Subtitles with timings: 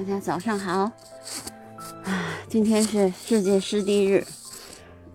[0.00, 0.90] 大家早上好，
[2.04, 4.24] 啊，今天是世界湿地日，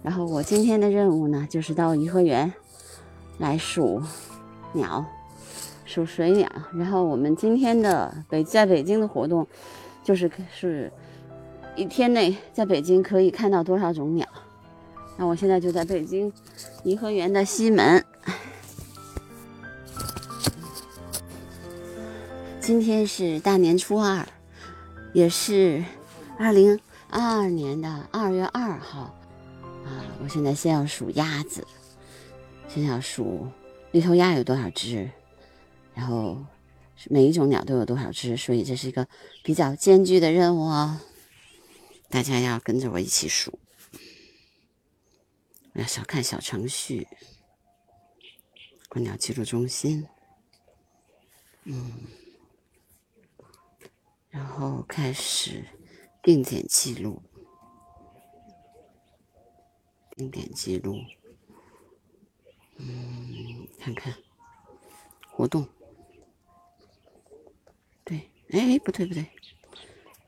[0.03, 2.53] 然后我今天的任务呢，就是到颐和园
[3.39, 3.99] 来数
[4.73, 5.03] 鸟，
[5.85, 6.47] 数水鸟。
[6.75, 9.47] 然后我们今天的北在北京的活动，
[10.03, 10.93] 就是是
[11.75, 14.28] 一天内在北京可以看到多少种鸟。
[15.17, 16.31] 那我现在就在北京
[16.83, 18.05] 颐和园的西门。
[22.61, 24.27] 今天是大年初二，
[25.15, 25.81] 也是
[26.37, 26.77] 二零
[27.09, 29.15] 二二年的二月二号
[29.85, 30.03] 啊！
[30.21, 31.65] 我现在先要数鸭子，
[32.67, 33.47] 先要数
[33.93, 35.09] 绿头鸭有多少只，
[35.93, 36.45] 然后
[37.09, 39.07] 每一种鸟都有多少只，所以这是一个
[39.41, 40.99] 比较艰巨的任务哦。
[42.09, 43.57] 大家要跟着我一起数，
[45.71, 47.07] 我要小看小程序，
[48.89, 50.05] 观鸟记录中心，
[51.63, 51.93] 嗯。
[54.35, 55.65] 然后开始
[56.21, 57.23] 定点记录，
[60.11, 60.97] 定点记录，
[62.75, 64.13] 嗯，看看
[65.31, 65.66] 活动，
[68.03, 69.25] 对，哎，不对不对，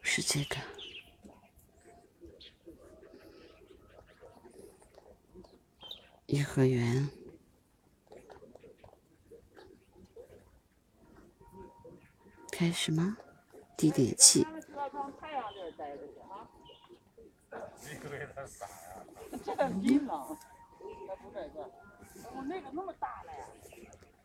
[0.01, 0.55] 是这个
[6.27, 7.09] 颐和园，
[12.49, 13.17] 开始吗？
[13.77, 14.45] 地点器。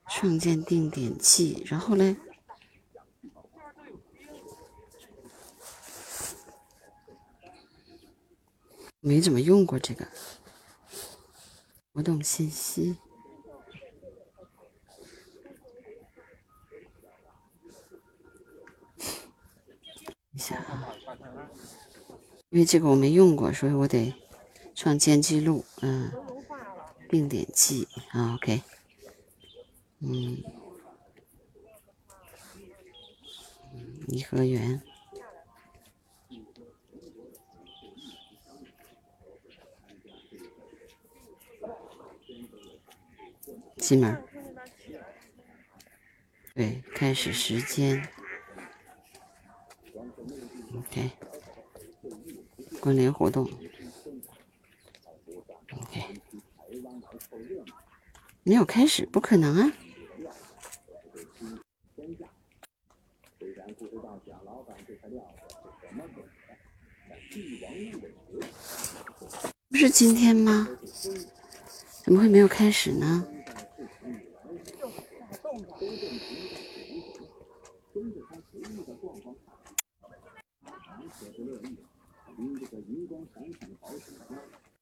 [0.09, 2.17] 创建定点器，然后呢？
[9.01, 10.07] 没怎么用过这个。
[11.93, 12.97] 活动信息。
[20.35, 20.95] 一下啊，
[22.51, 24.15] 因为这个我没用过，所以我得
[24.75, 25.65] 创建记录。
[25.81, 26.13] 嗯，
[27.09, 28.63] 定点记啊，OK。
[30.01, 30.43] 嗯，
[34.09, 34.83] 颐和园，
[43.79, 44.23] 进门。
[46.55, 48.07] 对，开始时间。
[50.75, 51.11] OK，
[52.81, 53.45] 关联活动。
[55.83, 56.03] OK，
[58.43, 59.73] 没有开始，不可能啊！
[69.69, 70.69] 不是今天吗？
[72.05, 73.27] 怎么会没有开始呢？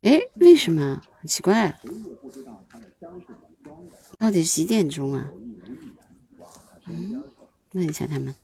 [0.03, 1.03] 哎，为什么？
[1.19, 1.79] 很奇怪，
[4.19, 5.31] 到底几点钟啊？
[6.87, 7.23] 嗯，
[7.73, 8.35] 问一下他们。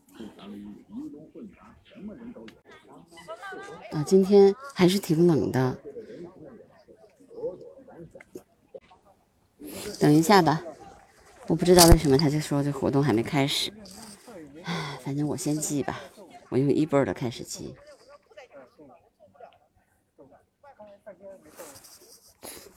[3.93, 5.79] 啊，今天还是挺冷的。
[9.99, 10.63] 等一下吧，
[11.47, 13.73] 我不知道为什么他就说这活动还没开始。
[14.63, 15.99] 唉，反正我先记吧，
[16.51, 17.75] 我用 eBird 开始记。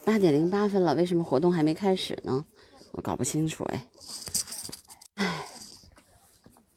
[0.03, 2.45] 八点零八分了，为什么活动还没开始呢？
[2.93, 3.87] 我搞不清楚哎。
[5.15, 5.45] 哎，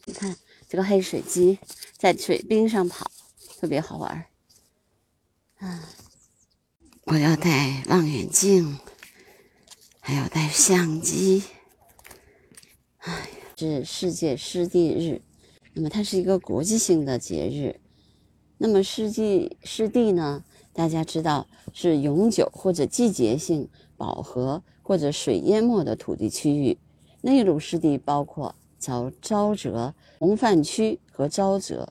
[0.04, 0.36] 你看
[0.68, 1.58] 这个黑水鸡
[1.96, 3.10] 在水冰上跑，
[3.58, 4.26] 特别好玩。
[5.58, 5.88] 啊，
[7.04, 8.78] 我要带望远镜，
[10.00, 11.44] 还要带相机。
[12.98, 15.22] 哎，是世界湿地日，
[15.72, 17.80] 那么它是一个国际性的节日。
[18.58, 20.44] 那么湿地湿地呢？
[20.72, 26.78] 大家知道是永久或者季节性饱和或者水淹没的土地区域。
[27.20, 31.86] 内陆湿地包括沼沼泽、洪泛区和沼泽；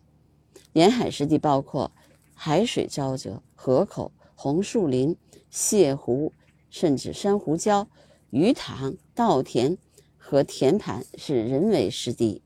[0.74, 1.92] 沿海湿地包括
[2.34, 5.16] 海水沼泽、河口、红树林、
[5.54, 6.34] 泻湖，
[6.70, 7.86] 甚至珊瑚礁、
[8.32, 9.78] 鱼塘、稻田
[10.18, 12.42] 和田盘是人为湿地。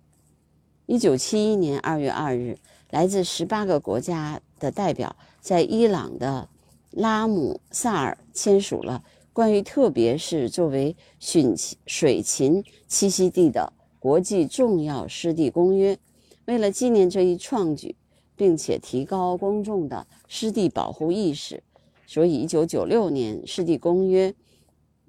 [0.85, 2.59] 一九七一年二月二日，
[2.91, 5.15] 来自十八个国家的代表。
[5.45, 6.49] 在伊朗的
[6.89, 11.53] 拉姆萨尔签署了关于特别是作为水
[11.85, 15.99] 水禽栖息地的国际重要湿地公约。
[16.45, 17.95] 为了纪念这一创举，
[18.35, 21.61] 并且提高公众的湿地保护意识，
[22.07, 24.33] 所以1996年湿地公约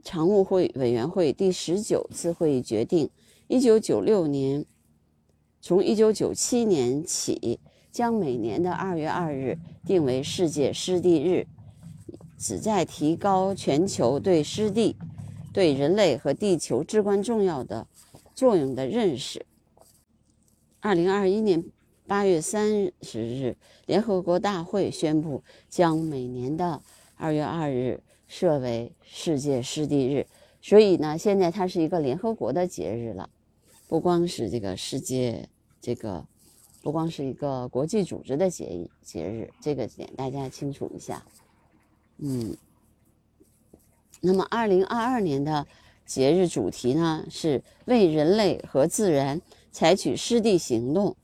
[0.05, 3.09] 常务会委员会第十九次会议决定
[3.49, 4.67] ，1996年
[5.63, 7.59] 从1997年起。
[7.97, 9.57] 将每年的二月二日
[9.87, 11.47] 定为世界湿地日，
[12.37, 14.95] 旨在提高全球对湿地
[15.51, 17.87] 对人类和地球至关重要的
[18.35, 19.47] 作用的认识。
[20.81, 21.65] 二零二一年
[22.07, 23.57] 八月三十日，
[23.87, 26.83] 联合国大会宣布将每年的
[27.15, 30.27] 二月二日设为世界湿地日，
[30.61, 33.31] 所以呢，现在它是一个联合国的节日了，
[33.89, 35.49] 不光是这个世界
[35.81, 36.27] 这个。
[36.87, 41.21] 不光是一个国际组织的节节日，这个点大家清楚一下。
[42.19, 42.57] 嗯，
[44.21, 45.67] 那么二零二二年的
[46.05, 49.43] 节日主题呢，是为人类和自然
[49.73, 51.17] 采取湿地行动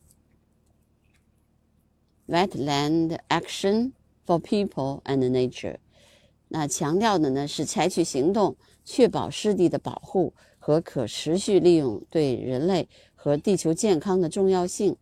[2.27, 3.93] （Wetland Action
[4.27, 5.77] for People and Nature）。
[6.49, 14.97] 那强调的呢是采取行动，确保湿地的保护和可持续利用对人类和地球健康的重要性。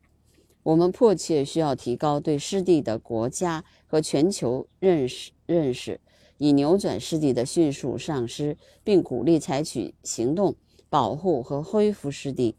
[0.62, 6.00] 我们迫切需要提高对湿地的国家和全球认识认识，
[6.36, 10.54] 以扭转湿地的迅速丧失，并鼓励采取行动
[10.88, 12.56] 保护和恢复湿地。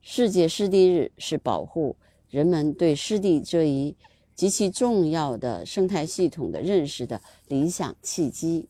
[0.00, 1.96] 世界湿地日是保护
[2.30, 3.96] 人们对湿地这一
[4.34, 8.68] 极其重要的生态系统的认识的理想契机。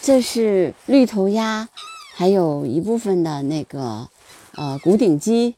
[0.00, 1.68] 这是绿头鸭，
[2.14, 4.08] 还有一部分的那个
[4.54, 5.56] 呃古顶鸡。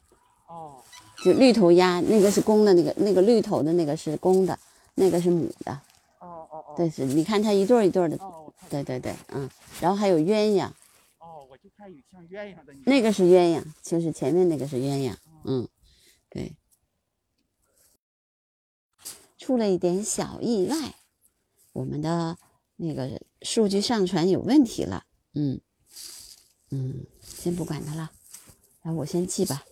[1.25, 4.59] 就绿头鸭，那个是公的，那个那个绿头的那个是公的，
[4.95, 5.73] 那个是母的。
[6.19, 6.75] 哦哦哦。
[6.77, 8.17] 对，是，你看它一对儿一对儿的。
[8.17, 9.49] 哦，对对对，嗯。
[9.81, 10.67] 然后还有鸳鸯。
[11.19, 12.75] 哦，我就看有像鸳鸯的。
[12.85, 15.15] 那个是鸳鸯，就是前面那个是鸳鸯。
[15.45, 15.69] 嗯，
[16.29, 16.53] 对。
[19.39, 20.95] 出了一点小意外，
[21.73, 22.37] 我们的
[22.77, 25.05] 那个数据上传有问题了。
[25.35, 25.61] 嗯
[26.71, 28.11] 嗯，先不管它了，
[28.83, 29.65] 来，我先记吧。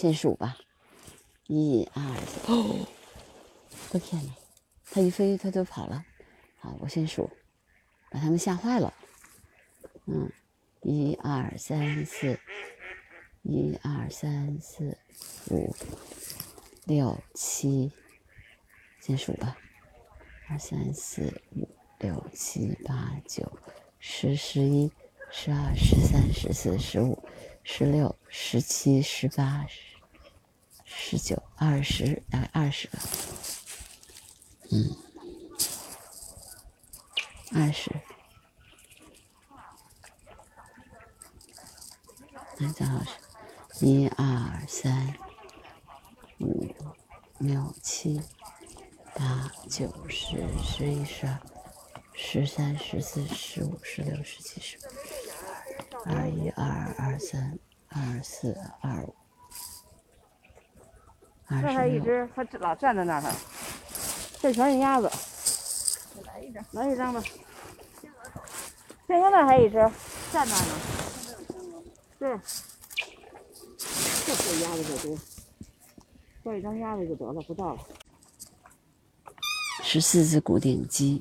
[0.00, 0.56] 先数吧，
[1.46, 2.56] 一二三。
[2.56, 2.86] 哦，
[3.92, 4.32] 我天哪，
[4.90, 6.02] 它一飞它就跑了。
[6.58, 7.28] 好，我先数，
[8.10, 8.94] 把他们吓坏了。
[10.06, 10.32] 嗯，
[10.80, 12.40] 一二三四，
[13.42, 14.96] 一二三四
[15.50, 15.76] 五
[16.86, 17.92] 六七，
[19.02, 19.58] 先数吧。
[20.48, 21.68] 二三四五
[21.98, 23.52] 六七八九
[23.98, 24.90] 十十一
[25.30, 27.22] 十二十三十四十五
[27.62, 29.66] 十六十七十八
[30.92, 31.18] 十。
[31.18, 32.98] 九、二十，大概二十个，
[34.70, 34.96] 嗯，
[37.52, 37.90] 二十，
[42.58, 45.14] 那正好是，一二三，
[46.38, 46.74] 五
[47.38, 48.20] 六七
[49.14, 51.40] 八九十十一十二
[52.14, 54.88] 十三十四十五十六十七十八，
[56.12, 57.58] 二一二二二三
[57.88, 59.19] 二四二五。
[61.50, 63.34] 这还一只，它老站在那儿。
[64.40, 65.10] 这全是鸭子。
[66.24, 67.20] 来一张，来一张吧。
[69.08, 69.74] 现在那还一只，
[70.32, 70.72] 站那呢。
[72.18, 72.38] 对。
[74.26, 75.18] 这这鸭子就多，
[76.44, 77.80] 抓一张鸭子就得了，不到了。
[79.82, 81.20] 十四只古典鸡，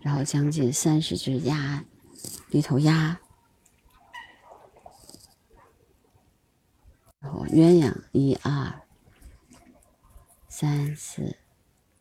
[0.00, 1.84] 然后将近三十只鸭，
[2.50, 3.18] 绿头鸭，
[7.18, 8.80] 然后鸳鸯一二。
[10.56, 11.36] 三四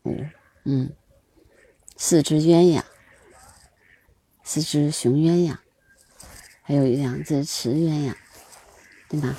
[0.03, 0.23] 五，
[0.65, 0.95] 嗯，
[1.97, 2.83] 四只鸳鸯，
[4.43, 5.57] 四只雄鸳鸯，
[6.61, 8.15] 还有两只雌鸳鸯，
[9.09, 9.35] 对吗？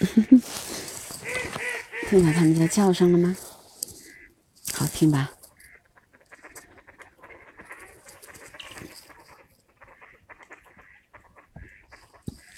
[2.10, 3.36] 听到他们在叫声了吗？
[4.74, 5.30] 好听吧？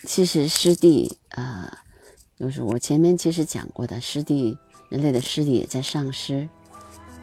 [0.06, 1.68] 其实湿地，呃，
[2.38, 4.58] 就是我前面其实讲过的湿地，
[4.88, 6.48] 人类的湿地也在丧失。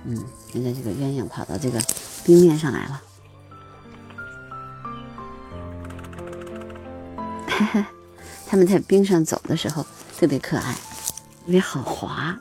[0.03, 1.79] 嗯，现在这个鸳鸯跑到这个
[2.25, 3.01] 冰面上来了，
[7.47, 7.87] 哈哈，
[8.47, 9.85] 他们在冰上走的时候
[10.17, 10.75] 特别可爱，
[11.45, 12.35] 因为好滑，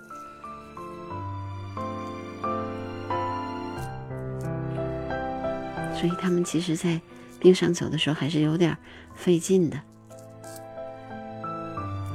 [5.94, 7.00] 所以他们其实在
[7.38, 8.76] 冰上走的时候还是有点
[9.14, 9.78] 费劲的。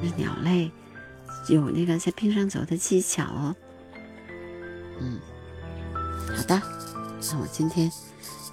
[0.02, 0.72] 那鸟类
[1.48, 3.56] 有那个在冰上走的技巧哦。
[5.00, 5.20] 嗯，
[6.36, 6.62] 好的，
[7.32, 7.92] 那我今天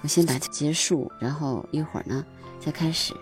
[0.01, 2.25] 我先把它结束，然后一会儿呢
[2.59, 3.13] 再开始。